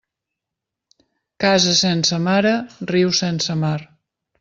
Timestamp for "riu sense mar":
2.97-3.81